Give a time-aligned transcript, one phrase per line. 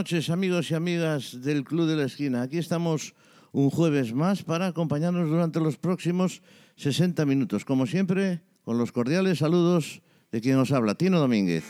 [0.00, 2.40] Noches amigos y amigas del Club de la Esquina.
[2.40, 3.12] Aquí estamos
[3.52, 6.40] un jueves más para acompañarnos durante los próximos
[6.76, 7.66] 60 minutos.
[7.66, 10.00] Como siempre, con los cordiales saludos
[10.32, 11.64] de quien os habla, Tino Domínguez.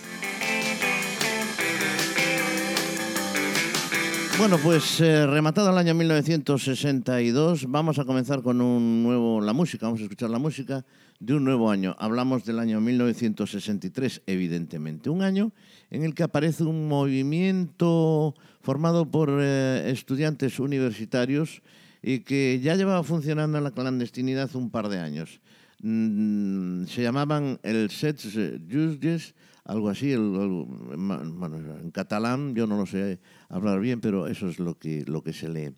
[4.41, 9.85] Bueno, pues eh, rematado el año 1962, vamos a comenzar con un nuevo, la música,
[9.85, 10.83] vamos a escuchar la música
[11.19, 11.95] de un nuevo año.
[11.99, 15.53] Hablamos del año 1963, evidentemente, un año
[15.91, 21.61] en el que aparece un movimiento formado por eh, estudiantes universitarios
[22.03, 25.43] y que ya llevaba funcionando en la clandestinidad un par de años.
[25.83, 28.39] Mm, se llamaban el Sets
[28.73, 29.35] Justes,
[29.71, 35.05] algo así, en catalán yo no lo sé hablar bien, pero eso es lo que,
[35.07, 35.73] lo que se lee.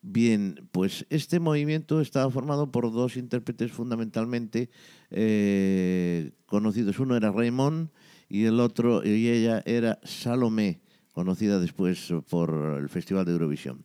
[0.00, 4.70] Bien, pues este movimiento estaba formado por dos intérpretes fundamentalmente
[5.10, 7.00] eh, conocidos.
[7.00, 7.90] Uno era Raymond
[8.28, 10.80] y el otro, y ella era Salomé,
[11.12, 13.84] conocida después por el Festival de Eurovisión.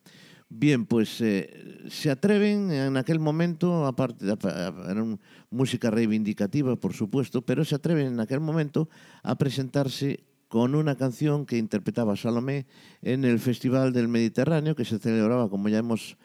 [0.50, 5.04] Bien, pues eh, se atreven en aquel momento, aparte, era
[5.50, 8.90] música reivindicativa, por supuesto, pero se atreven en aquel momento
[9.24, 12.68] a presentarse con una canción que interpretaba Salomé
[13.02, 16.18] en el Festival del Mediterráneo, que se celebraba, como ya hemos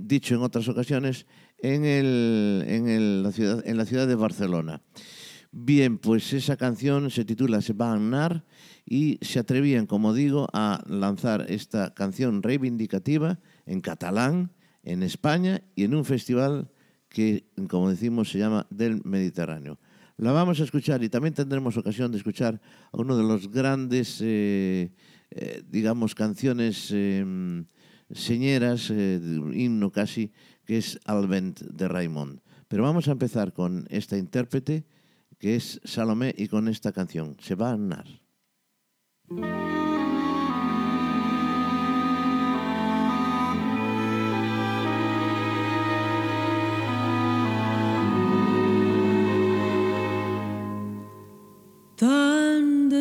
[0.00, 1.26] dicho en otras ocasiones,
[1.58, 4.82] en, en, la, ciudad, de Barcelona.
[5.50, 8.44] Bien, pues esa canción se titula Se va a Nar
[8.84, 15.84] y se atrevían, como digo, a lanzar esta canción reivindicativa en catalán, en España y
[15.84, 16.70] en un festival
[17.14, 19.78] que, como decimos, se llama Del Mediterráneo.
[20.16, 22.60] La vamos a escuchar y también tendremos ocasión de escuchar
[22.92, 24.90] a uno de los grandes, eh,
[25.30, 27.66] eh, digamos, canciones em,
[28.10, 29.20] señeras, eh,
[29.54, 30.32] himno casi,
[30.66, 32.40] que es Alvent de Raymond.
[32.68, 34.84] Pero vamos a empezar con esta intérprete,
[35.38, 38.06] que es Salomé, y con esta canción, Se va a nar.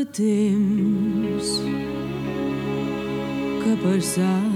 [0.05, 1.47] Temps
[3.63, 3.75] que
[4.19, 4.52] ha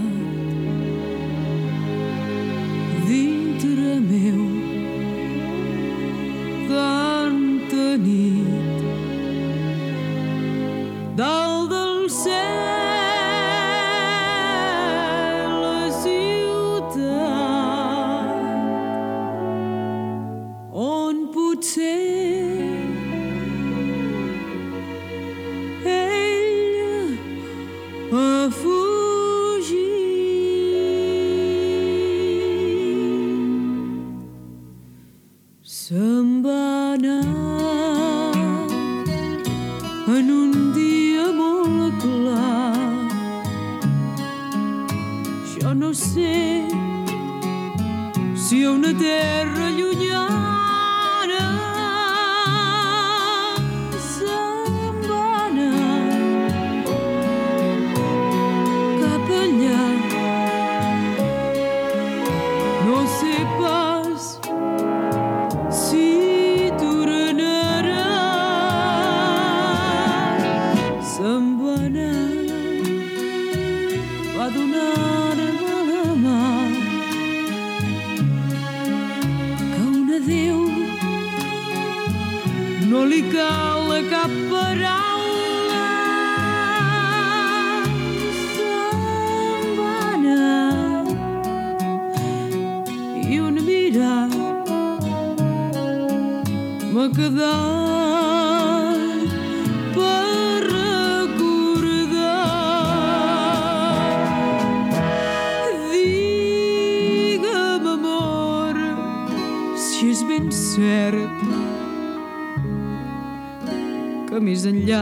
[114.37, 115.01] camisa enllà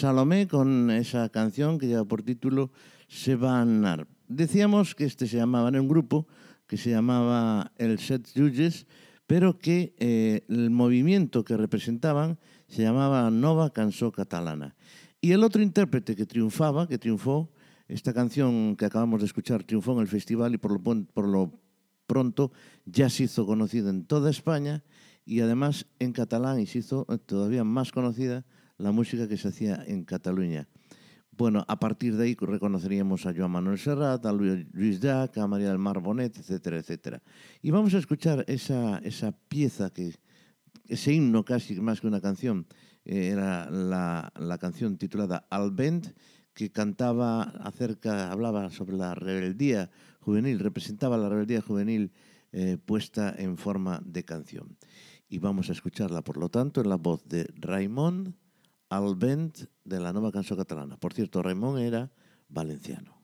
[0.00, 2.70] Salomé con esa canción que lleva por título
[3.06, 4.06] Se va a andar.
[4.28, 6.26] Decíamos que este se llamaba, era un grupo
[6.66, 8.86] que se llamaba el Set Judges,
[9.26, 14.74] pero que eh, el movimiento que representaban se llamaba Nova Cançó Catalana.
[15.20, 17.52] Y el otro intérprete que triunfaba, que triunfó,
[17.86, 21.60] esta canción que acabamos de escuchar triunfó en el festival y por lo,
[22.06, 22.52] pronto
[22.86, 24.82] ya se hizo conocida en toda España
[25.26, 28.46] y además en catalán y se hizo todavía más conocida
[28.80, 30.66] la música que se hacía en Cataluña.
[31.36, 35.68] Bueno, a partir de ahí reconoceríamos a Joan Manuel Serrat, a Luis Llach, a María
[35.68, 37.22] del Mar Bonet, etcétera, etcétera.
[37.62, 40.14] Y vamos a escuchar esa, esa pieza que,
[40.88, 42.66] ese himno casi más que una canción,
[43.04, 46.08] eh, era la, la canción titulada Al Vent,
[46.52, 49.90] que cantaba acerca, hablaba sobre la rebeldía
[50.20, 52.12] juvenil, representaba la rebeldía juvenil
[52.52, 54.76] eh, puesta en forma de canción.
[55.28, 58.36] Y vamos a escucharla, por lo tanto, en la voz de Raimon
[58.90, 60.96] Al Vent de la nueva canción catalana.
[60.96, 62.10] Por cierto, Raimon era
[62.48, 63.20] valenciano.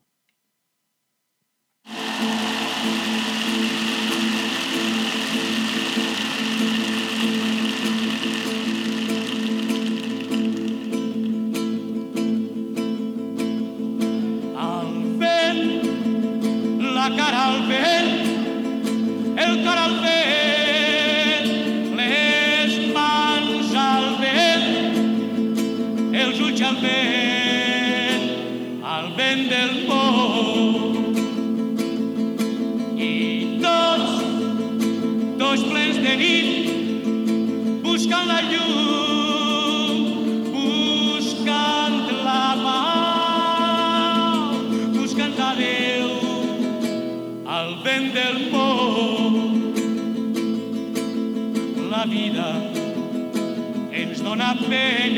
[54.69, 55.16] man.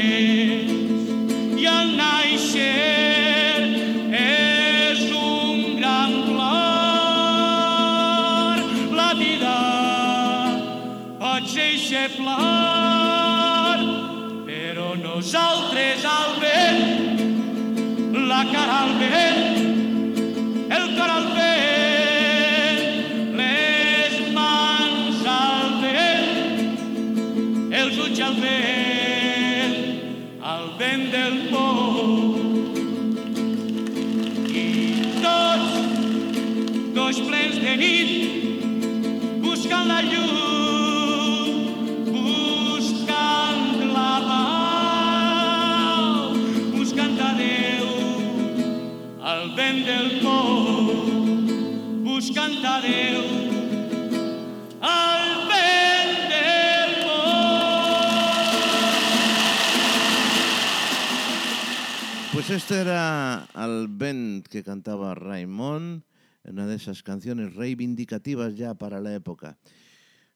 [62.49, 66.03] Pues este era Al Vent que cantaba Raimón,
[66.43, 69.59] una de esas canciones reivindicativas ya para la época.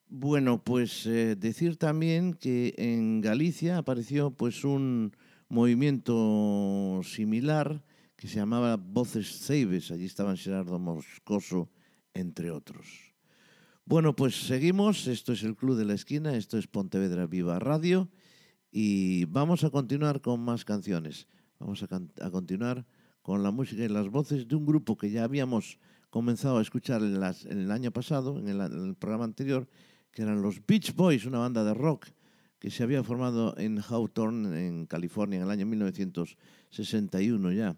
[0.10, 5.16] Bueno, pues eh, decir también que en Galicia apareció pues un
[5.50, 7.84] movimiento similar
[8.16, 9.90] que se llamaba Voces Ceibes.
[9.90, 11.70] Allí estaban Gerardo Moscoso,
[12.14, 13.14] entre otros.
[13.86, 15.08] Bueno, pues seguimos.
[15.08, 18.10] Esto es el Club de la Esquina, esto es Pontevedra Viva Radio
[18.72, 21.28] y vamos a continuar con más canciones.
[21.60, 22.86] Vamos a, continuar
[23.22, 25.80] con la música y las voces de un grupo que ya habíamos
[26.10, 29.68] comenzado a escuchar en el año pasado, en el, en el programa anterior,
[30.12, 32.08] que eran los Beach Boys, una banda de rock
[32.64, 37.76] que se había formado en Hawthorne, en California, en el año 1961 ya.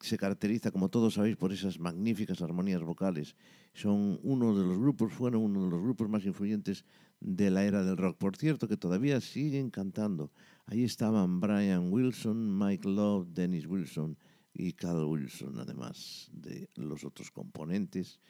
[0.00, 3.34] Se caracteriza, como todos sabéis, por esas magníficas armonías vocales.
[3.72, 6.84] Son uno de los grupos, fueron uno de los grupos más influyentes
[7.20, 8.18] de la era del rock.
[8.18, 10.32] Por cierto, que todavía siguen cantando.
[10.66, 14.18] Ahí estaban Brian Wilson, Mike Love, Dennis Wilson
[14.52, 18.20] y Cal Wilson, además de los otros componentes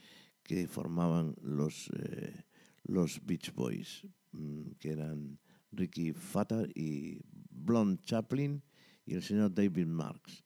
[0.43, 2.45] que formaban los, eh,
[2.85, 5.39] los Beach Boys, mm, que eran
[5.73, 7.21] Ricky Fatter y
[7.51, 8.63] Blond Chaplin
[9.05, 10.45] y el señor David Marks.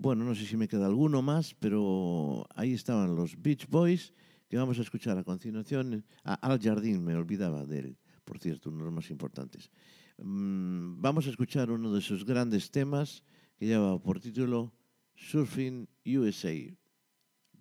[0.00, 4.14] Bueno, no sé si me queda alguno más, pero ahí estaban los Beach Boys,
[4.48, 6.04] que vamos a escuchar a continuación.
[6.22, 9.72] Al Jardín, me olvidaba de él, por cierto, uno de los más importantes.
[10.18, 13.24] Mm, vamos a escuchar uno de sus grandes temas
[13.56, 14.72] que lleva por título
[15.16, 16.54] Surfing USA,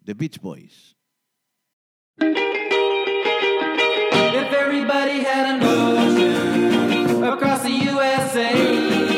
[0.04, 0.96] The Beach Boys.
[2.20, 2.38] If
[4.54, 9.17] everybody had an ocean across the USA,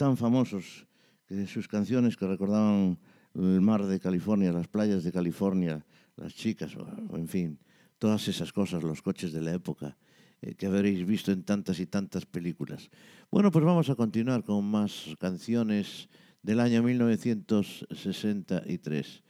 [0.00, 0.88] tan famosos
[1.28, 2.98] que sus canciones que recordaban
[3.34, 5.84] el mar de California, las playas de California,
[6.16, 6.86] las chicas, o,
[7.18, 7.58] en fin,
[7.98, 9.98] todas esas cosas, los coches de la época,
[10.40, 12.88] eh, que habréis visto en tantas y tantas películas.
[13.30, 16.08] Bueno, pues vamos a continuar con más canciones
[16.42, 19.22] del año 1963.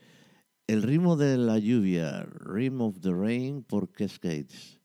[0.67, 4.79] El ritmo de la lluvia, Rhythm of the Rain por Cascades.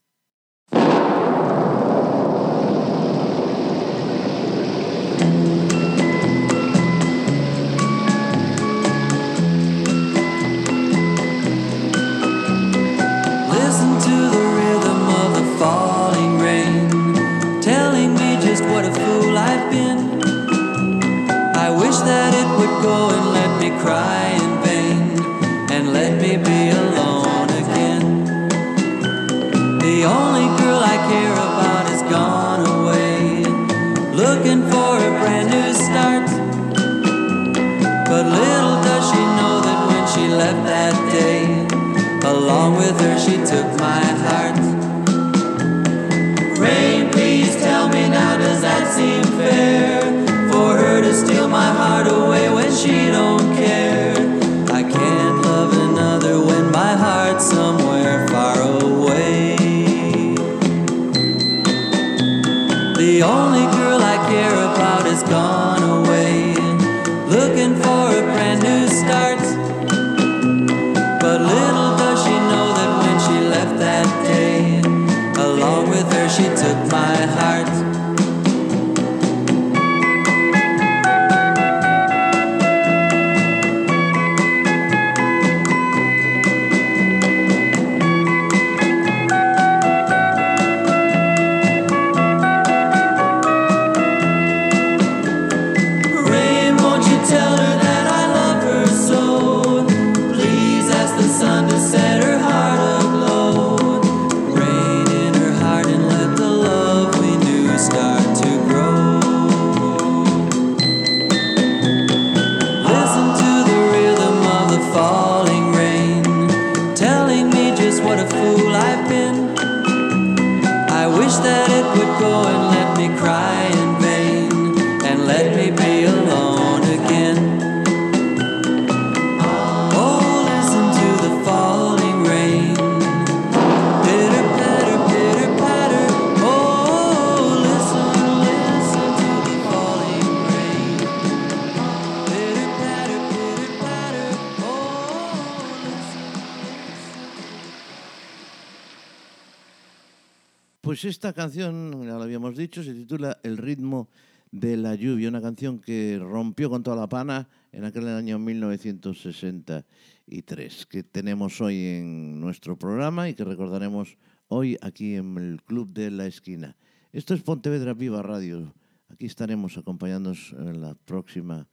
[151.37, 154.09] Canción, ya lo habíamos dicho, se titula El ritmo
[154.51, 160.87] de la lluvia, una canción que rompió con toda la pana en aquel año 1963,
[160.87, 164.17] que tenemos hoy en nuestro programa y que recordaremos
[164.49, 166.77] hoy aquí en el Club de la Esquina.
[167.13, 168.75] Esto es Pontevedra Viva Radio.
[169.09, 171.69] Aquí estaremos acompañándonos en la próxima,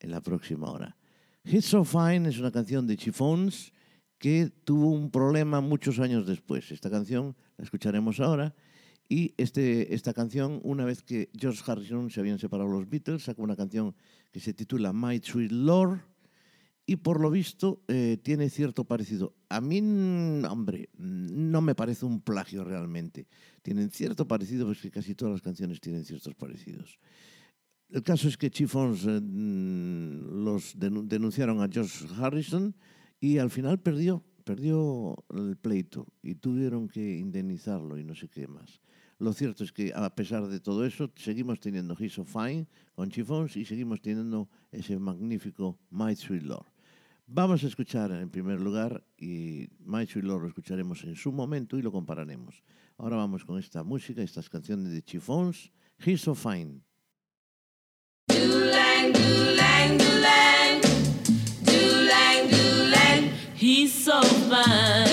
[0.00, 0.96] en la próxima hora.
[1.44, 3.72] Hit So Fine es una canción de Chiffons
[4.18, 6.72] que tuvo un problema muchos años después.
[6.72, 8.54] Esta canción la escucharemos ahora.
[9.08, 13.42] Y este, esta canción, una vez que George Harrison se habían separado los Beatles, sacó
[13.42, 13.94] una canción
[14.30, 16.00] que se titula My Sweet Lord
[16.84, 19.34] y por lo visto eh, tiene cierto parecido.
[19.48, 19.78] A mí,
[20.48, 23.26] hombre, no me parece un plagio realmente.
[23.62, 26.98] Tienen cierto parecido, porque casi todas las canciones tienen ciertos parecidos.
[27.90, 32.74] El caso es que Chiffons eh, los denu- denunciaron a George Harrison
[33.20, 38.46] y al final perdió, perdió el pleito y tuvieron que indemnizarlo y no sé qué
[38.46, 38.82] más.
[39.18, 43.10] Lo cierto es que a pesar de todo eso, seguimos teniendo He's So Fine con
[43.10, 46.66] Chiffons y seguimos teniendo ese magnífico My Sweet Lord.
[47.26, 51.76] Vamos a escuchar en primer lugar y My Sweet Lord lo escucharemos en su momento
[51.76, 52.62] y lo compararemos.
[52.96, 56.82] Ahora vamos con esta música, estas canciones de Chiffons, He's So Fine.
[63.60, 65.07] He's so fine.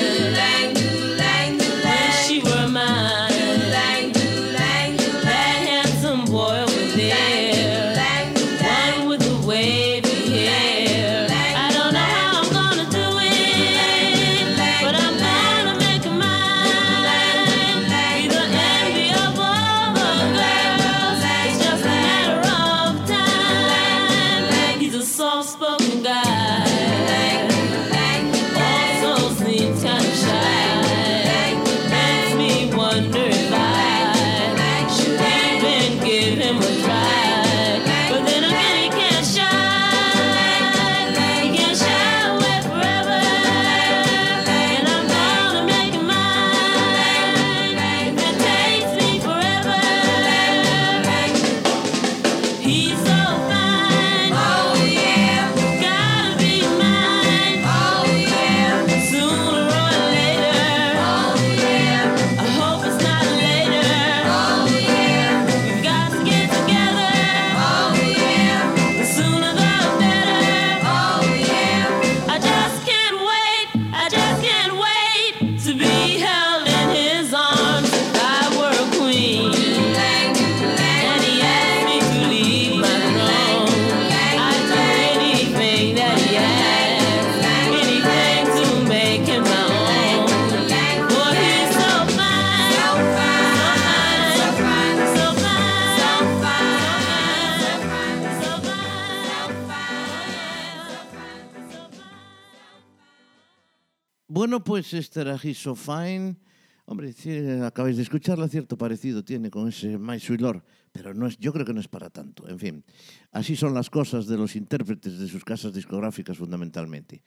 [104.81, 106.35] Pues era He's So Fine.
[106.83, 107.31] Hombre, sí,
[107.63, 111.53] acabáis de escucharla, cierto parecido tiene con ese My Sweet Lord, pero no es, yo
[111.53, 112.45] creo que no es para tanto.
[112.49, 112.83] En fin,
[113.31, 117.23] así son las cosas de los intérpretes de sus casas discográficas fundamentalmente.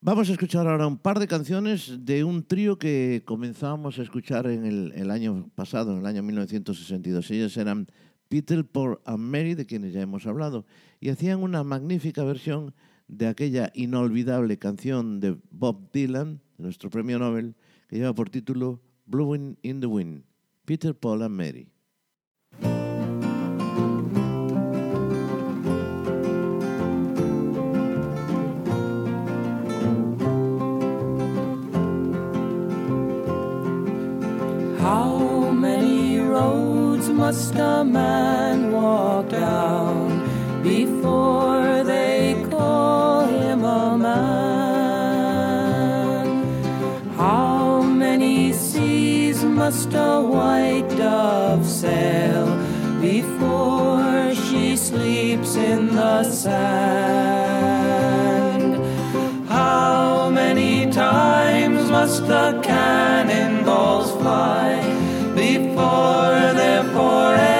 [0.00, 4.46] Vamos a escuchar ahora un par de canciones de un trío que comenzábamos a escuchar
[4.46, 7.28] en el, el año pasado, en el año 1962.
[7.32, 7.88] Ellos eran
[8.28, 10.64] Peter, Paul and Mary, de quienes ya hemos hablado,
[11.00, 12.72] y hacían una magnífica versión
[13.08, 17.54] de aquella inolvidable canción de Bob Dylan, nuestro premio Nobel,
[17.88, 20.24] que lleva por título Blowing in the Wind,
[20.66, 21.68] Peter, Paul and Mary.
[34.78, 41.77] How many roads must a man walk down before
[49.68, 52.46] must a white dove sail
[53.02, 57.28] before she sleeps in the sand?
[59.46, 64.80] How many times must the cannonballs fly
[65.34, 67.57] before they're forever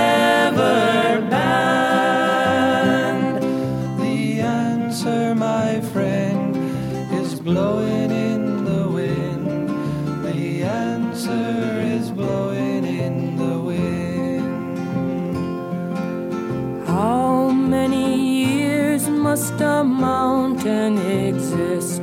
[19.51, 22.03] must a mountain exist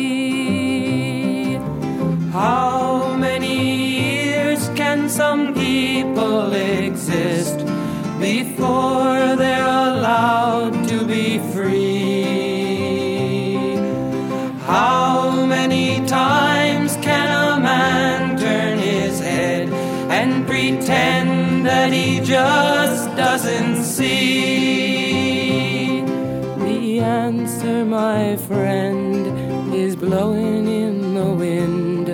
[2.31, 7.59] How many years can some people exist
[8.19, 10.82] before they're allowed
[22.43, 24.41] just doesn't see?
[26.67, 32.07] The answer, my friend, is blowing in the wind.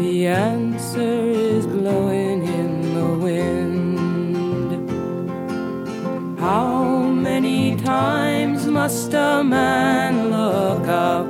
[0.00, 1.16] The answer
[1.52, 4.70] is blowing in the wind.
[6.38, 6.74] How
[7.28, 11.28] many times must a man look up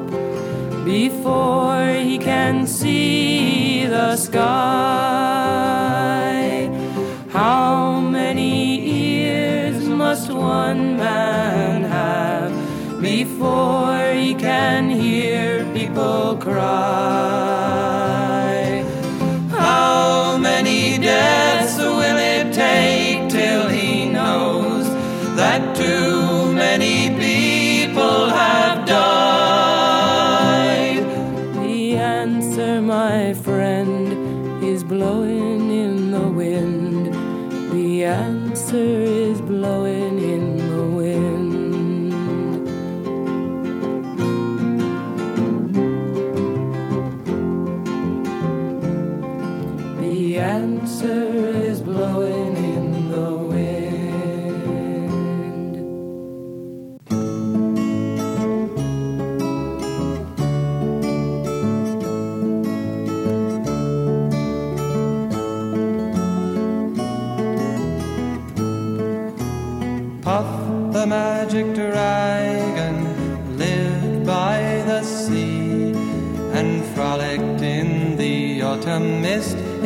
[0.84, 5.56] before he can see the sky?
[10.16, 12.50] Must one man have
[13.02, 17.95] before he can hear people cry?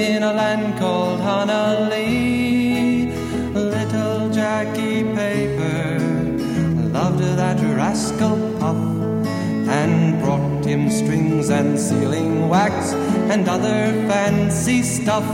[0.01, 3.13] In a land called Honolulu.
[3.53, 5.99] Little Jackie Paper
[6.97, 8.77] loved that rascal Puff
[9.69, 12.93] and brought him strings and sealing wax
[13.33, 15.29] and other fancy stuff.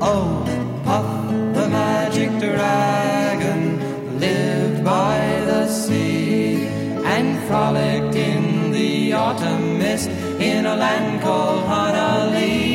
[0.00, 0.44] Oh,
[0.84, 6.66] Puff the magic dragon lived by the sea
[7.14, 12.71] and frolicked in the autumn mist in a land called Honolulu.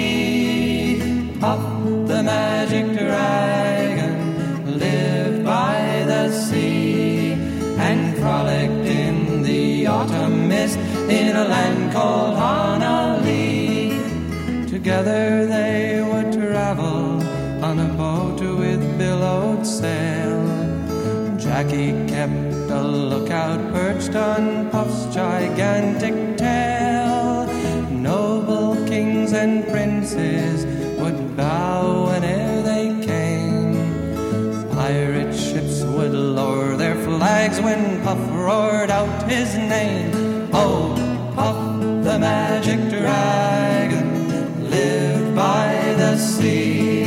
[11.09, 13.97] In a land called Honolulu.
[14.67, 17.21] Together they would travel
[17.63, 20.43] on a boat with billowed sail.
[21.37, 27.47] Jackie kept a lookout perched on Puff's gigantic tail.
[27.89, 30.65] Noble kings and princes
[30.99, 34.71] would bow whene'er they came.
[34.71, 40.11] Pirate ships would lower their flags when Puff roared out his name.
[40.53, 40.96] Oh,
[42.17, 44.07] the magic dragon
[44.71, 47.03] lived by the sea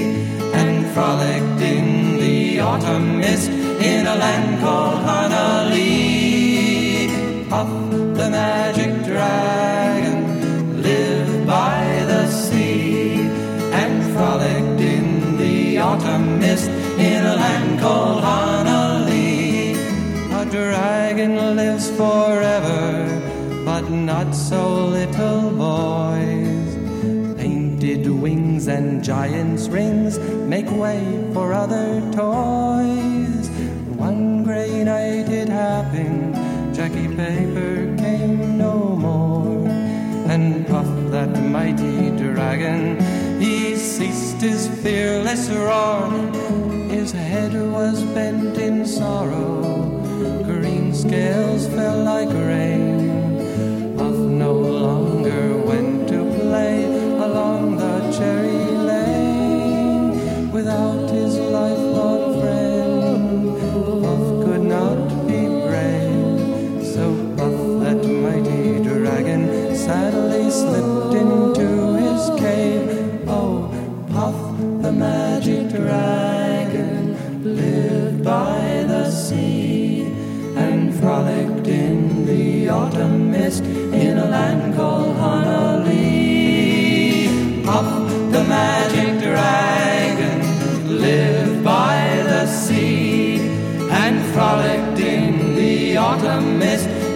[0.55, 5.89] and frolicked in the autumn mist in a land called Honolulu.
[7.49, 13.15] Puff the magic dragon lived by the sea
[13.83, 16.71] and frolicked in the autumn mist
[17.09, 19.75] in a land called Honolulu.
[20.41, 23.30] A dragon lives forever,
[23.91, 26.77] not so little boys.
[27.37, 31.01] Painted wings and giant's rings make way
[31.33, 33.49] for other toys.
[33.97, 36.35] One gray night it happened,
[36.75, 39.67] Jackie Paper came no more.
[40.29, 43.01] And Puff, that mighty dragon,
[43.41, 46.09] he ceased his fearless roar.
[46.89, 49.63] His head was bent in sorrow,
[50.45, 53.10] green scales fell like rain
[55.31, 55.60] other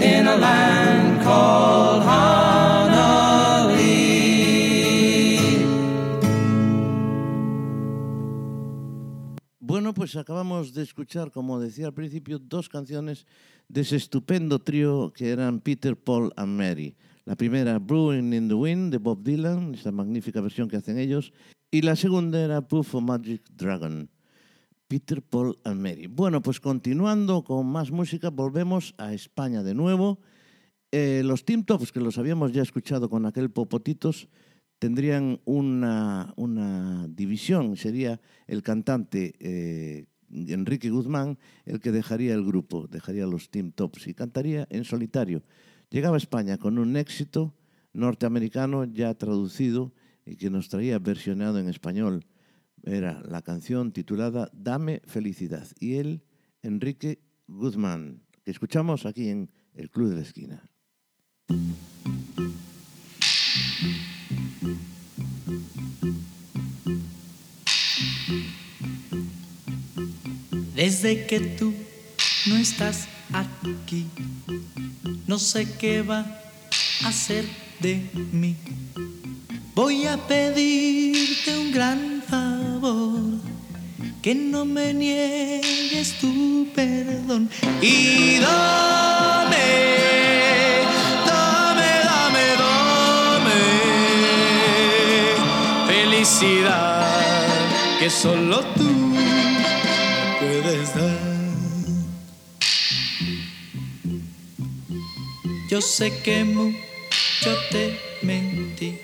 [0.05, 3.75] in a land called Honolulu.
[9.61, 13.27] Bueno, pues acabamos de escuchar, como decía al principio, dos canciones
[13.69, 16.95] de ese estupendo trío que eran Peter, Paul and Mary.
[17.25, 21.33] La primera, Brewing in the Wind, de Bob Dylan, esa magnífica versión que hacen ellos.
[21.71, 24.11] Y la segunda era Proof of Magic Dragon,
[24.95, 26.07] Peter, Paul and Mary.
[26.07, 30.21] Bueno, pues continuando con más música, volvemos a España de nuevo.
[30.93, 34.29] Eh, los Team Tops, que los habíamos ya escuchado con aquel Popotitos,
[34.79, 37.77] tendrían una, una división.
[37.77, 44.07] Sería el cantante eh, Enrique Guzmán el que dejaría el grupo, dejaría los Team Tops
[44.07, 45.43] y cantaría en solitario.
[45.91, 47.53] Llegaba a España con un éxito
[47.93, 49.93] norteamericano ya traducido
[50.25, 52.25] y que nos traía versionado en español.
[52.87, 55.67] Era la canción titulada Dame felicidad.
[55.81, 56.23] Y él,
[56.63, 60.71] Enrique Guzmán, que escuchamos aquí en el Club de la Esquina.
[70.75, 71.73] Desde que tú
[72.47, 74.07] no estás aquí,
[75.27, 76.44] no sé qué va
[77.05, 77.45] a ser
[77.81, 78.57] de mí.
[79.75, 83.41] Voy a pedirte un gran favor,
[84.23, 87.51] que no me niegues tu perdón.
[87.83, 89.67] Y dame,
[91.27, 93.61] dame, dame, dame
[95.87, 97.05] felicidad
[97.99, 98.89] que solo tú
[100.41, 101.35] puedes dar.
[105.69, 106.45] Yo sé que
[107.45, 108.99] mucho te mentí,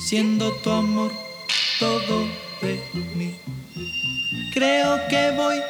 [0.00, 1.12] siendo tu amor
[1.78, 2.26] todo
[2.60, 2.80] de
[3.14, 3.36] mí.
[4.52, 5.60] Creo que voy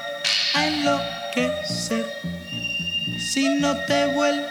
[0.55, 2.07] a enloquecer
[3.33, 4.47] si no te vuelvo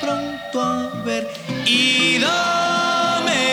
[0.00, 1.28] pronto a ver.
[1.64, 3.44] Y dame,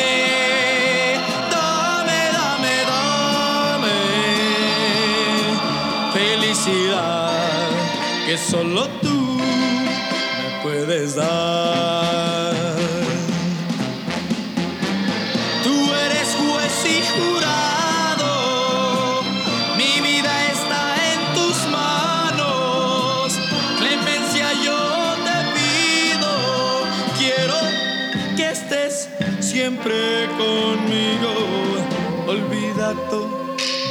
[1.52, 3.98] dame, dame, dame
[6.14, 7.70] felicidad
[8.26, 11.99] que solo tú me puedes dar.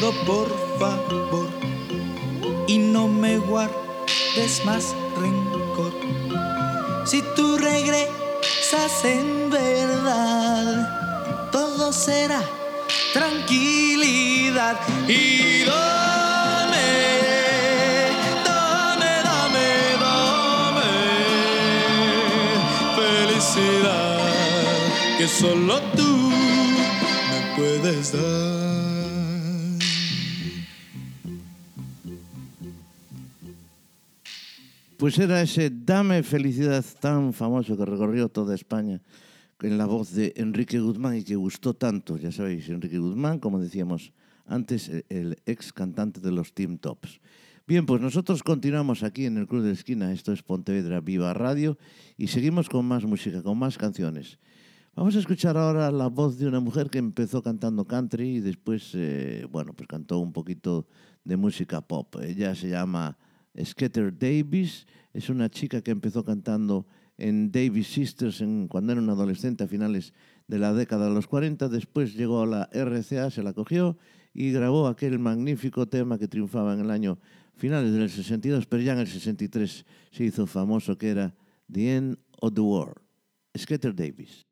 [0.01, 1.49] Por favor
[2.69, 5.93] y no me guardes más rencor.
[7.05, 12.41] Si tú regresas en verdad, todo será
[13.13, 14.79] tranquilidad.
[15.09, 16.87] Y dame,
[18.45, 20.93] dame, dame, dame
[22.95, 24.21] felicidad
[25.19, 26.31] que solo tú
[27.31, 28.58] me puedes dar.
[35.09, 39.01] Pues era ese Dame felicidad tan famoso que recorrió toda España
[39.63, 42.19] en la voz de Enrique Guzmán y que gustó tanto.
[42.19, 44.13] Ya sabéis, Enrique Guzmán, como decíamos
[44.45, 47.23] antes, e- el ex cantante de los Team Tops.
[47.67, 51.79] Bien, pues nosotros continuamos aquí en el Club de Esquina, esto es Pontevedra Viva Radio,
[52.19, 54.39] y seguimos con más música, con más canciones.
[54.95, 58.91] Vamos a escuchar ahora la voz de una mujer que empezó cantando country y después,
[58.93, 60.87] eh, bueno, pues cantó un poquito
[61.25, 62.15] de música pop.
[62.21, 63.17] Ella se llama
[63.63, 69.65] Skeeter Davis, es una chica que empezó cantando en Davis Sisters cuando era una adolescente
[69.65, 70.13] a finales
[70.47, 73.99] de la década de los 40, después llegó a la RCA, se la cogió
[74.33, 77.19] y grabó aquel magnífico tema que triunfaba en el año
[77.57, 81.35] finales del 62, pero ya en el 63 se hizo famoso que era
[81.71, 82.97] The End of the World.
[83.57, 84.47] Skeeter Davis.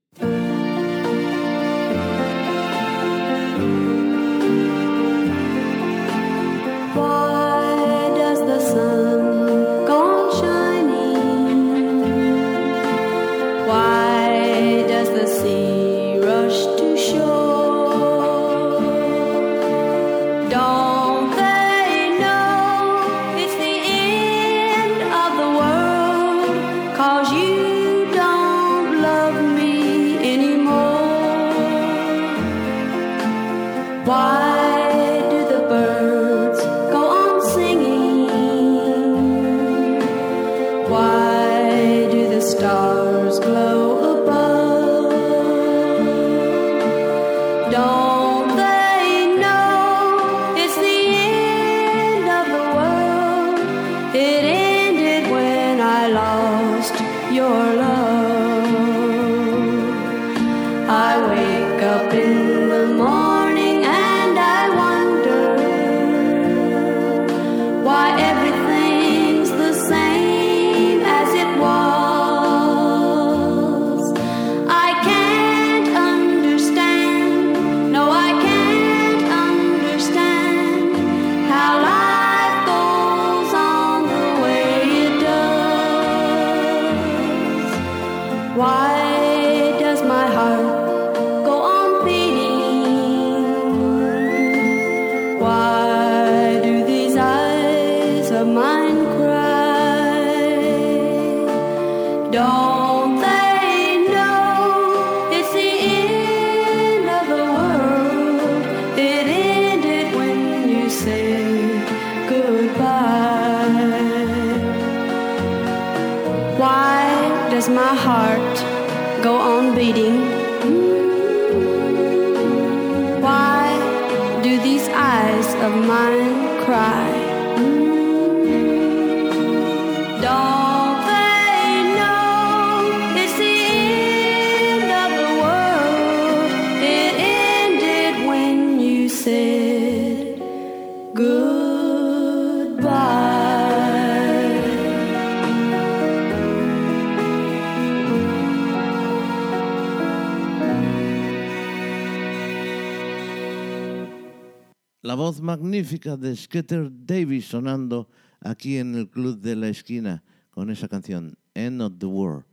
[155.07, 158.09] La voz magnífica de Skeeter Davis sonando
[158.41, 162.45] aquí en el Club de la Esquina con esa canción, End of the World.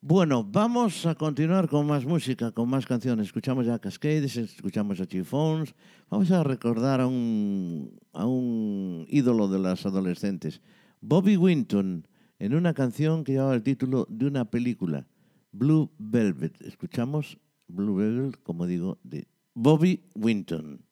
[0.00, 3.26] Bueno, vamos a continuar con más música, con más canciones.
[3.26, 5.74] Escuchamos a Cascades, escuchamos a Chiffons.
[6.08, 10.60] Vamos a recordar a un, a un ídolo de las adolescentes,
[11.00, 12.06] Bobby Winton,
[12.38, 15.08] en una canción que llevaba el título de una película,
[15.50, 16.62] Blue Velvet.
[16.62, 20.84] Escuchamos Blue Velvet, como digo, de Bobby Winton.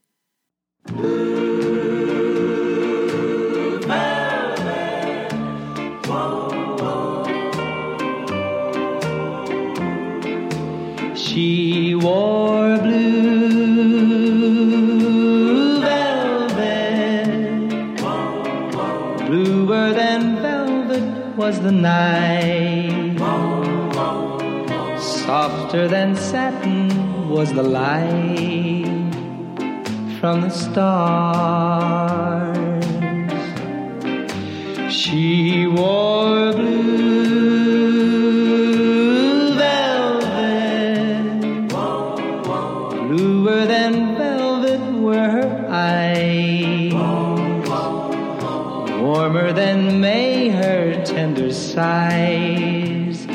[11.15, 13.81] She wore blue
[15.81, 17.29] velvet.
[19.27, 23.19] Bluer than velvet was the night.
[24.99, 26.89] Softer than satin
[27.29, 29.00] was the light
[30.21, 30.85] from the stars.
[34.93, 37.15] She wore blue
[39.55, 41.31] velvet.
[43.09, 46.93] Bluer than velvet were her eyes.
[49.01, 53.27] Warmer than May her tender sighs.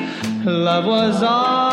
[0.45, 1.64] Love was ours.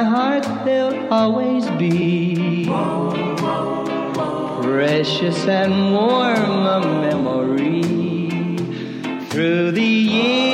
[0.00, 2.64] My heart, there'll always be
[4.62, 7.82] precious and warm a memory
[9.28, 10.49] through the years,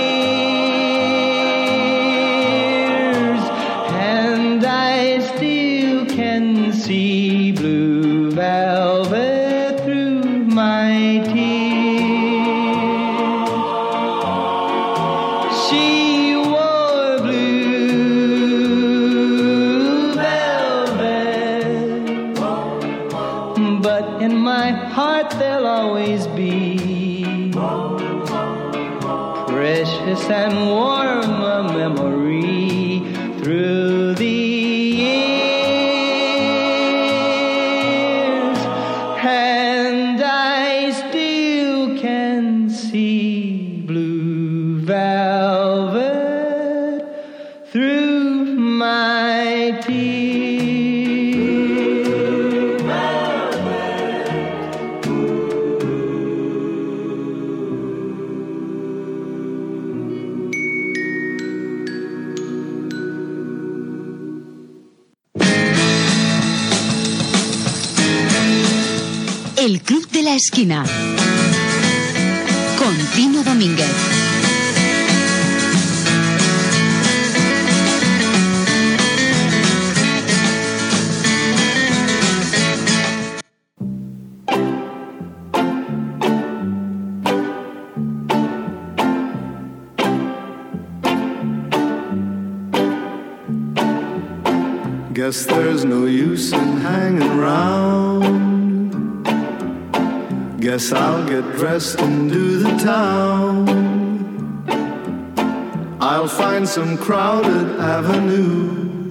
[106.77, 109.09] some crowded avenue.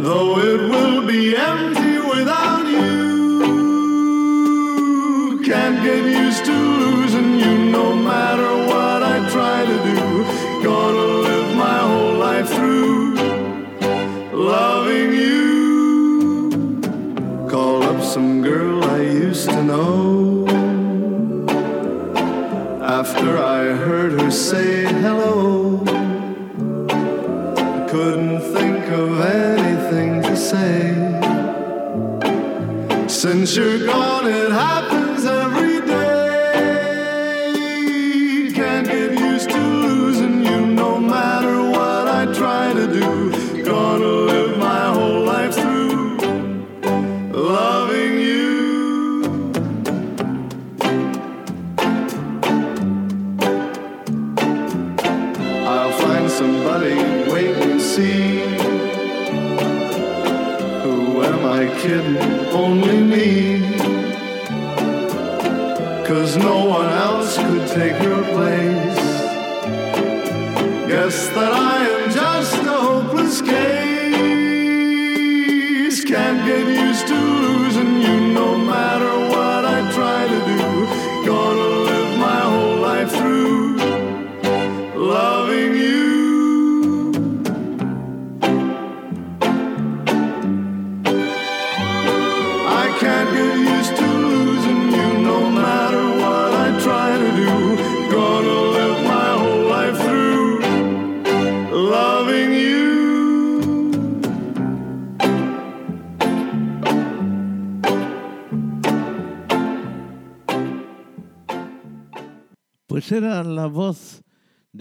[0.00, 3.40] Though it will be empty without you.
[5.44, 10.00] Can't get used to losing you no matter what I try to do.
[10.62, 13.16] Gonna live my whole life through
[14.50, 16.78] loving you.
[17.50, 20.46] Call up some girl I used to know.
[23.00, 24.75] After I heard her say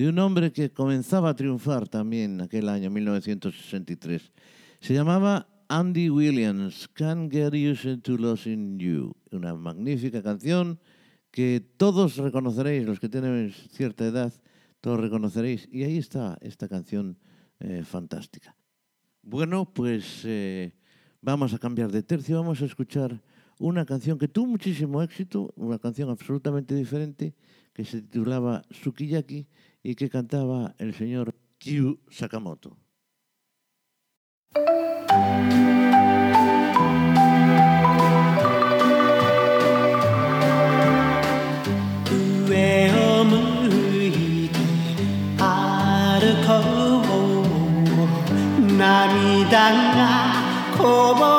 [0.07, 4.31] un hombre que comenzaba a triunfar también aquel año, 1963.
[4.79, 9.15] Se llamaba Andy Williams, Can't Get Used to Losing You.
[9.31, 10.79] Una magnífica canción
[11.31, 14.33] que todos reconoceréis, los que tenéis cierta edad,
[14.81, 15.67] todos reconoceréis.
[15.71, 17.17] Y ahí está esta canción
[17.59, 18.55] eh, fantástica.
[19.21, 20.75] Bueno, pues eh,
[21.21, 23.21] vamos a cambiar de tercio, vamos a escuchar
[23.59, 27.33] una canción que tuvo muchísimo éxito, una canción absolutamente diferente
[27.73, 29.47] que se titulaba Sukiyaki
[29.85, 32.75] y que cantaba el señor Kyu Sakamoto.
[48.77, 51.34] 涙がこぼ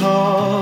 [0.00, 0.59] call.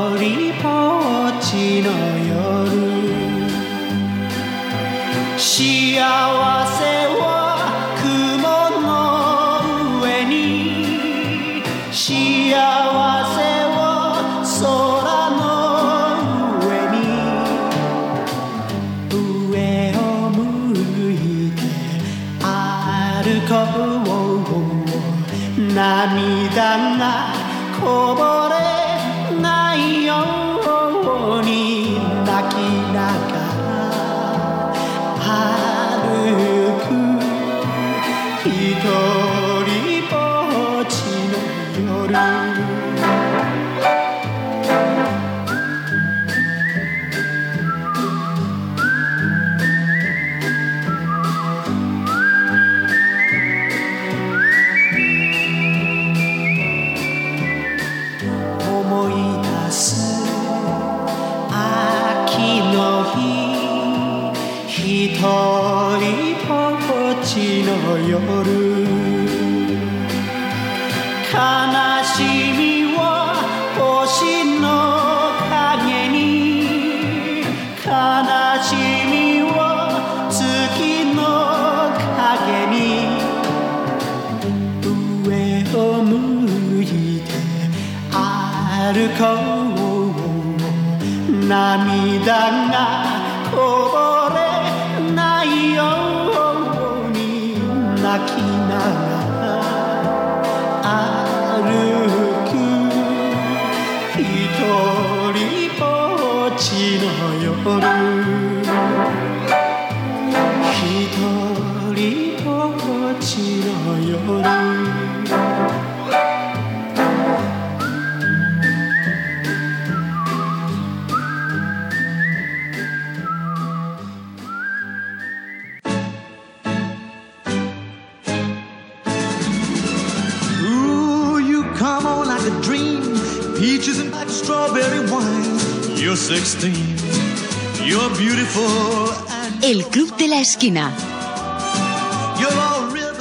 [140.48, 140.90] esquina.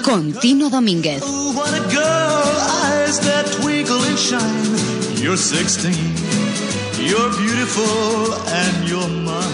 [0.02, 1.22] Con Tino Domínguez.
[5.22, 5.94] You're 16,
[7.06, 9.47] you're beautiful and you're mine.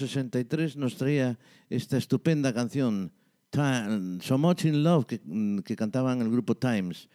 [0.00, 1.38] 1963 nos traía
[1.68, 3.12] esta estupenda canción,
[4.20, 7.08] So Much in Love, que, mm, que cantaban el grupo Times.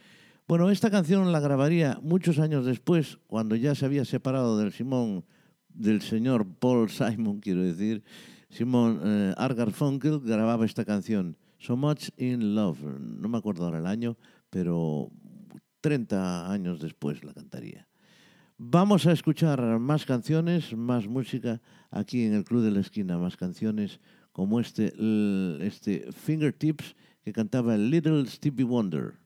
[0.47, 5.25] Bueno, esta canción la grabaría muchos años después, cuando ya se había separado del Simón,
[5.69, 8.03] del señor Paul Simon, quiero decir.
[8.49, 12.79] Simón eh, Argar Funkel grababa esta canción, So Much in Love.
[12.99, 14.17] No me acuerdo ahora el año,
[14.51, 15.09] pero
[15.81, 17.87] 30 años después la cantaría.
[18.57, 23.35] Vamos a escuchar más canciones, más música aquí en el Club de la Esquina, más
[23.35, 23.99] canciones
[24.31, 24.93] como este,
[25.59, 26.95] este Fingertips
[27.25, 29.24] que cantaba Little Stevie Wonder.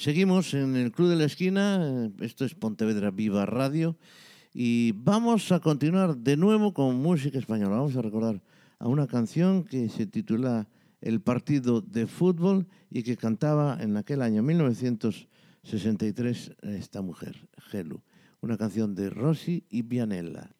[0.00, 1.78] Seguimos en el Club de la Esquina.
[1.82, 3.98] eh, Esto es Pontevedra Viva Radio.
[4.54, 7.76] Y vamos a continuar de nuevo con música española.
[7.76, 8.40] Vamos a recordar
[8.78, 10.68] a una canción que se titula
[11.02, 18.00] El partido de fútbol y que cantaba en aquel año 1963 esta mujer, Gelu.
[18.40, 20.50] Una canción de Rosy y Vianella.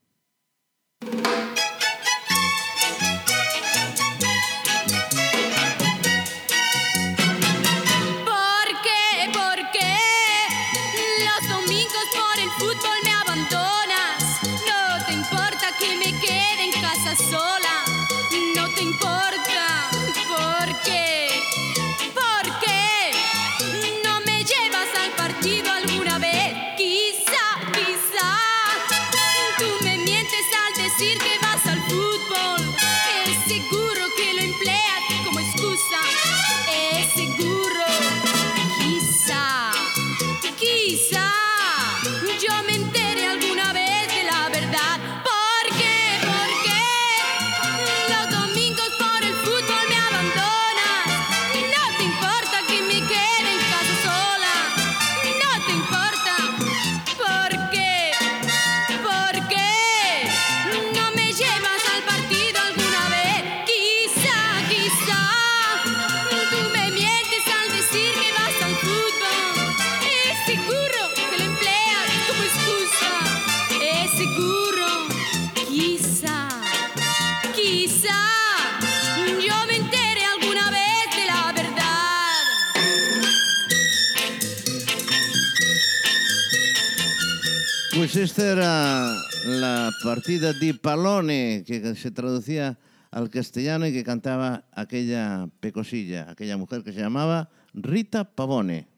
[88.13, 92.77] Pues esta era la partida di Palone, que se traducía
[93.13, 98.90] al castellano y que cantaba aquella pecosilla, aquella mujer que se llamaba Rita Pavone.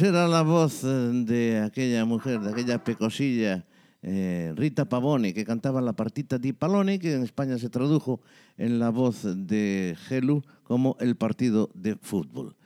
[0.00, 3.66] Pues era la voz eh, de aquella mujer, de aquella pecosilla,
[4.00, 8.22] eh, Rita Pavone, que cantaba la partita di Palone, que en España se tradujo
[8.56, 12.56] en la voz de Gelu como el partido de fútbol.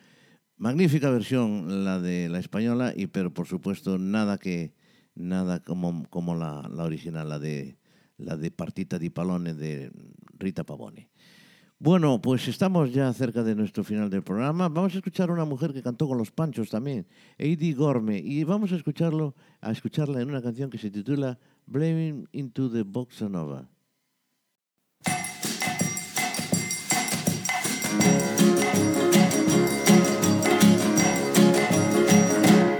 [0.58, 4.72] Magnífica versión la de la española, y pero por supuesto nada que
[5.16, 7.78] nada como, como la, la original, la de,
[8.16, 9.90] la de partita di Palone de
[10.38, 11.08] Rita Pavone.
[11.84, 14.70] Bueno, pues estamos ya cerca de nuestro final del programa.
[14.70, 17.06] Vamos a escuchar a una mujer que cantó con los panchos también,
[17.36, 22.26] Heidi Gorme, y vamos a escucharlo, a escucharla en una canción que se titula Blaming
[22.32, 23.68] into the Bossa Nova.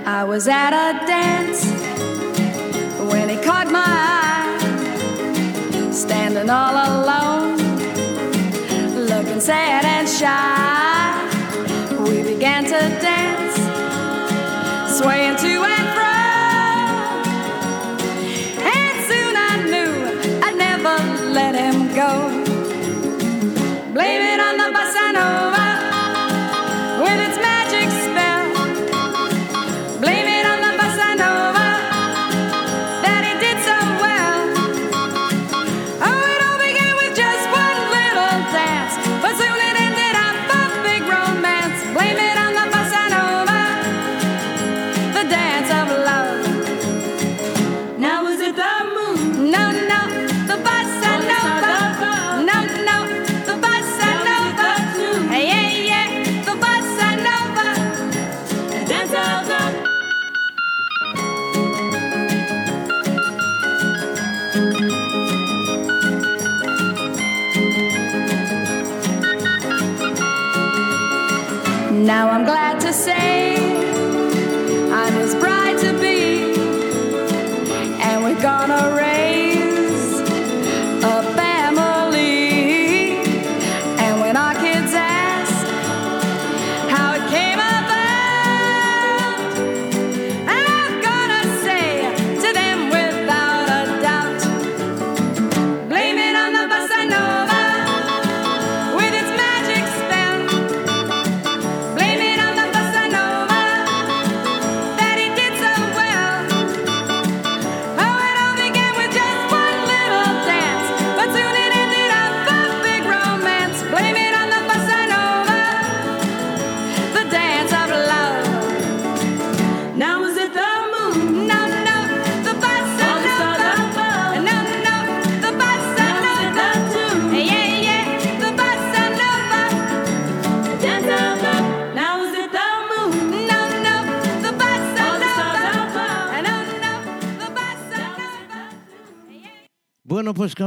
[0.06, 1.66] I was at a dance
[3.12, 4.58] when he caught my eye,
[5.92, 7.63] standing all alone.
[9.44, 10.93] sad and shy.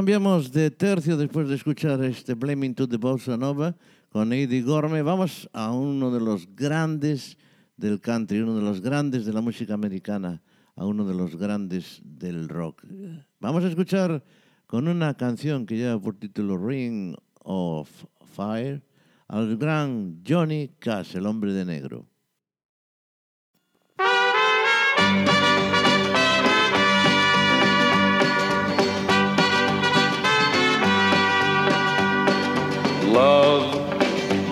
[0.08, 3.76] Cambiamos de tercio después de escuchar este Blaming to the Bossa Nova
[4.08, 5.02] con Eddie Gorme.
[5.02, 7.38] Vamos a uno de los grandes
[7.76, 10.42] del country, uno de los grandes de la música americana,
[10.78, 12.86] a uno de los grandes del rock.
[13.42, 14.24] Vamos a escuchar
[14.66, 17.90] con una canción que lleva por título Ring of
[18.34, 18.82] Fire
[19.28, 22.08] al gran Johnny Cash, el hombre de negro.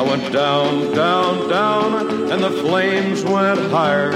[0.00, 4.14] I went down, down, down, and the flames went higher.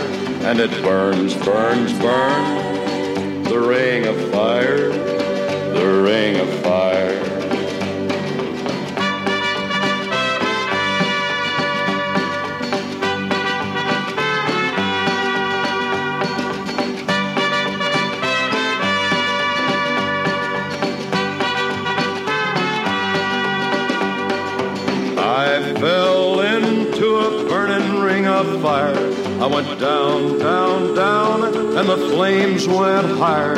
[0.49, 3.49] And it burns, burns, burns.
[3.51, 6.94] The ring of fire, the ring of fire.
[32.15, 33.57] Flames went higher.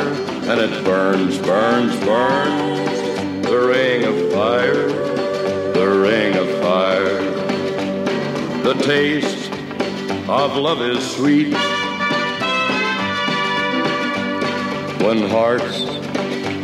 [0.49, 3.47] And it burns, burns, burns.
[3.47, 4.87] The ring of fire,
[5.73, 7.21] the ring of fire.
[8.63, 9.51] The taste
[10.27, 11.53] of love is sweet.
[15.03, 15.83] When hearts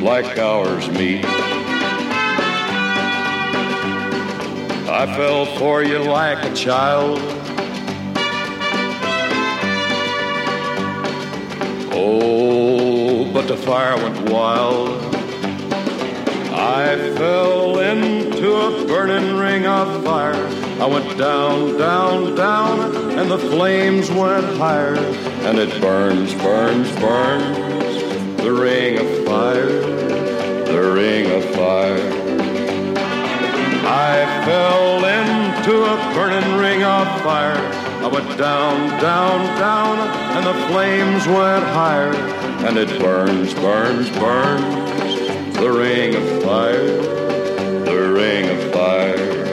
[0.02, 1.26] like ours meet.
[4.90, 7.33] I fell for you like a child.
[13.46, 14.90] But the fire went wild.
[16.54, 20.48] I fell into a burning ring of fire.
[20.80, 24.96] I went down, down, down, and the flames went higher.
[24.96, 27.58] And it burns, burns, burns.
[28.42, 29.80] The ring of fire,
[30.66, 32.12] the ring of fire.
[33.86, 37.73] I fell into a burning ring of fire.
[38.04, 39.98] I went down, down, down,
[40.36, 42.14] and the flames went higher.
[42.68, 45.56] And it burns, burns, burns.
[45.56, 46.98] The ring of fire,
[47.86, 49.46] the ring of fire.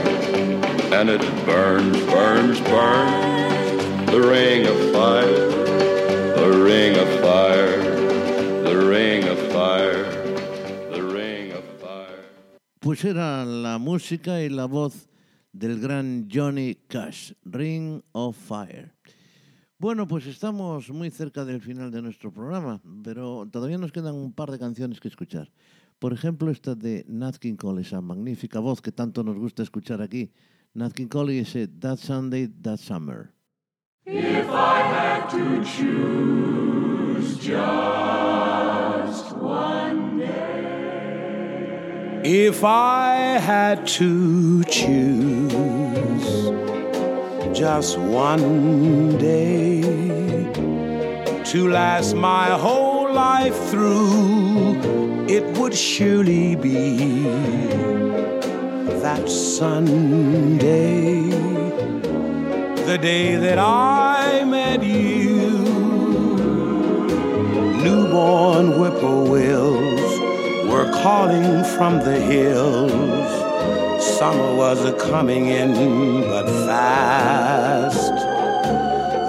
[0.92, 4.11] And it burns, burns, burns.
[4.11, 5.46] The ring of fire,
[6.34, 7.78] the ring of fire,
[8.64, 10.03] the ring of fire,
[10.90, 12.24] the ring of fire.
[12.80, 15.09] Pues era la música y la voz
[15.53, 18.94] del gran Johnny Cash, Ring of Fire.
[19.78, 24.32] Bueno, pues estamos muy cerca del final de nuestro programa, pero todavía nos quedan un
[24.32, 25.51] par de canciones que escuchar.
[25.98, 30.03] Por ejemplo, esta de Nat King Cole, esa magnífica voz que tanto nos gusta escuchar
[30.03, 30.32] aquí.
[30.74, 33.32] Nat King Cole y ese That Sunday, That Summer.
[34.07, 40.59] If I had to choose just one day.
[42.22, 45.54] If I had to choose
[47.58, 49.80] just one day
[51.44, 57.22] to last my whole life through, it would surely be
[59.00, 61.22] that Sunday,
[62.84, 65.58] the day that I met you.
[67.82, 70.30] Newborn whippoorwills
[70.70, 73.30] were calling from the hills.
[74.18, 78.12] Summer was a coming in, but fast.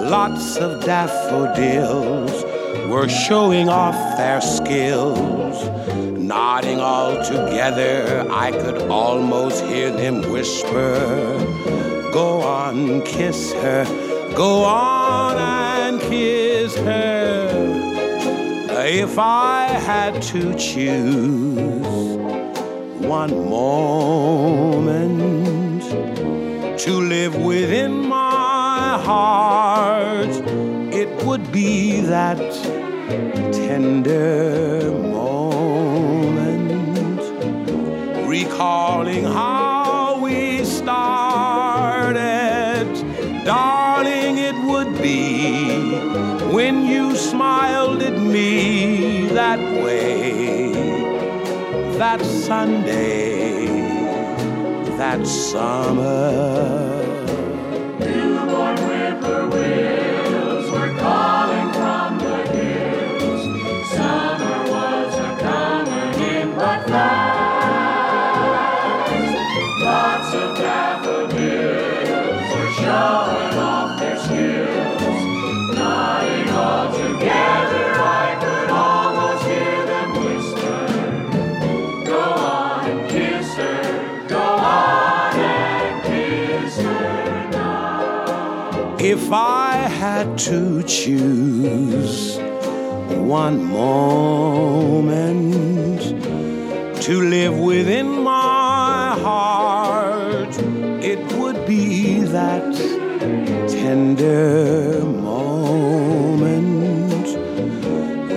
[0.08, 2.44] Lots of daffodils
[2.88, 5.56] were showing off their skills.
[6.16, 10.94] Nodding all together, I could almost hear them whisper,
[12.12, 13.84] Go on, kiss her,
[14.36, 17.21] go on and kiss her.
[18.84, 21.86] If I had to choose
[22.98, 25.82] one moment
[26.80, 30.30] to live within my heart,
[30.92, 32.38] it would be that
[33.52, 37.20] tender moment,
[38.26, 38.91] recalling
[52.02, 53.64] that Sunday,
[54.98, 56.91] that summer.
[89.12, 92.38] If I had to choose
[93.38, 96.00] one moment
[97.02, 100.56] to live within my heart,
[101.04, 102.74] it would be that
[103.68, 107.28] tender moment,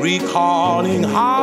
[0.03, 1.34] recalling how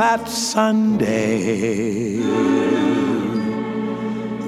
[0.00, 2.16] that Sunday,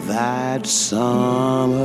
[0.09, 1.83] that summer.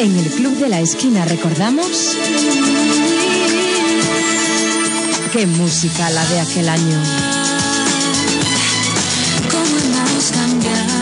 [0.00, 2.16] En el Club de la Esquina recordamos
[5.32, 7.02] qué música la de aquel año.
[9.50, 10.98] ¿Cómo hemos cambiado?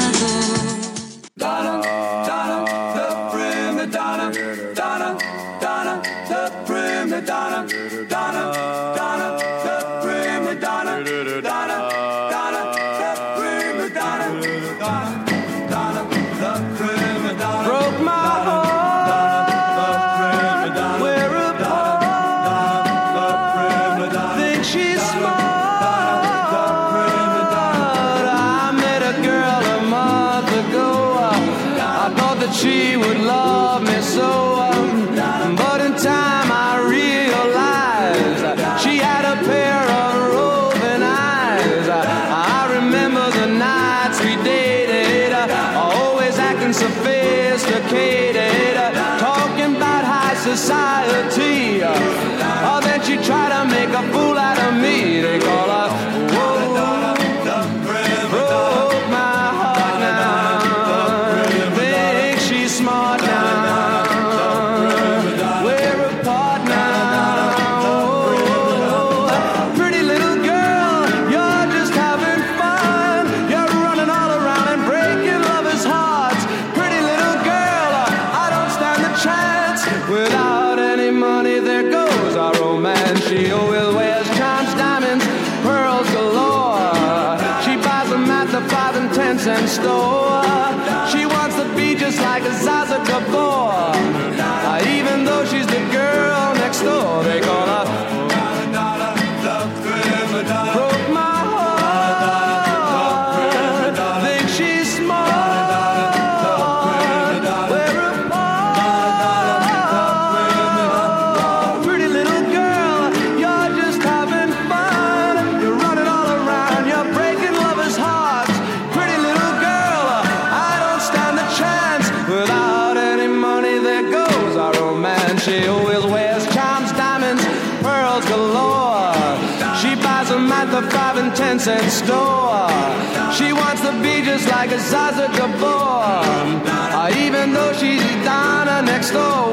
[134.66, 136.24] Like a Zaza Gabor.
[136.66, 139.45] Uh, even though she's Donna next door.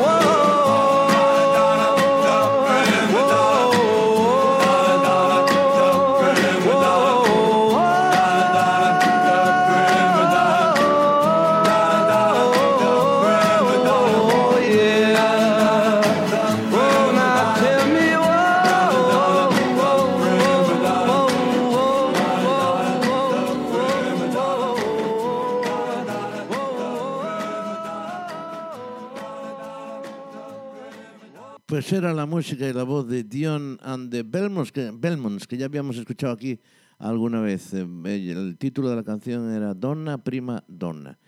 [32.23, 35.97] La música y la voz de Dion and the Belmonts que, Belmonts, que ya habíamos
[35.97, 36.57] escuchado aquí
[36.97, 37.73] alguna vez.
[37.73, 41.19] Eh, El título de la canción era Donna Prima Donna.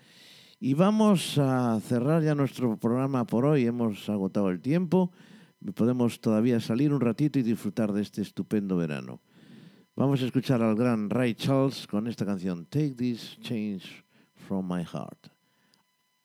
[0.58, 3.66] Y vamos a cerrar ya nuestro programa por hoy.
[3.66, 5.12] Hemos agotado el tiempo.
[5.74, 9.20] Podemos todavía salir un ratito y disfrutar de este estupendo verano.
[9.96, 14.02] Vamos a escuchar al gran Ray Charles con esta canción Take This Change
[14.34, 15.28] from my heart.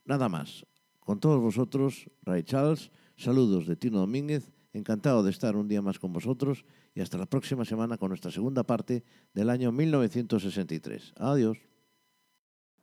[0.06, 0.66] Nada más.
[1.02, 6.00] Con todos vosotros, Ray Charles, saludos de Tino Domínguez, encantado de estar un día más
[6.00, 6.66] con vosotros
[6.96, 9.04] y hasta la próxima semana con nuestra segunda parte
[9.34, 11.14] del año 1963.
[11.18, 11.58] Adiós.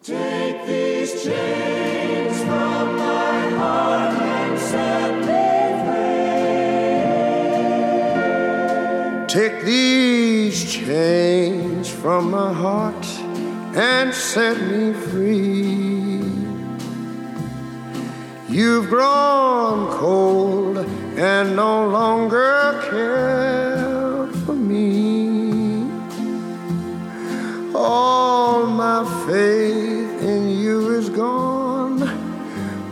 [0.03, 5.49] Take these chains from my heart and set me
[9.28, 13.07] Take these chains from my heart
[13.76, 16.22] and set me free.
[18.49, 20.78] You've grown cold
[21.18, 25.90] and no longer care for me.
[27.74, 31.98] All my faith in you is gone,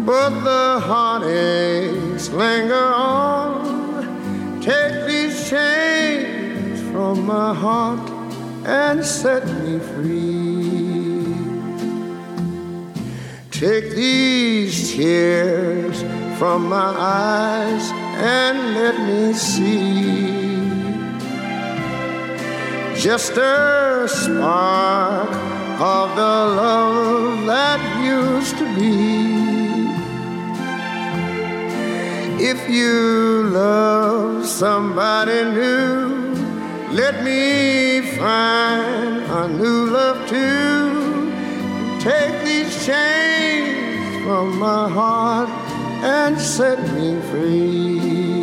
[0.05, 4.61] but the heartaches linger on.
[4.61, 8.11] Take these chains from my heart
[8.67, 10.67] and set me free.
[13.53, 16.03] Take these tears
[16.39, 18.06] from my eyes
[18.97, 20.57] let me see
[22.97, 25.31] just a spark
[25.81, 29.87] of the love that used to be.
[32.43, 36.35] If you love somebody new,
[36.93, 41.33] let me find a new love too.
[42.01, 45.51] Take these chains from my heart
[46.03, 48.36] and set me free.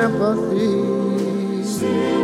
[0.00, 2.20] Of sympathy.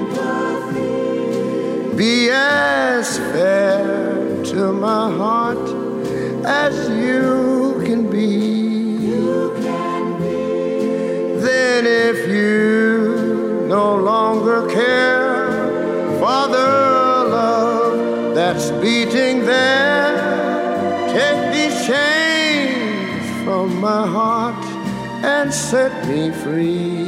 [1.97, 5.69] Be as fair to my heart
[6.45, 9.09] as you can be.
[11.47, 15.49] Then, if you no longer care
[16.21, 16.71] for the
[17.37, 20.15] love that's beating there,
[21.09, 24.65] take these chains from my heart
[25.25, 27.04] and set me free.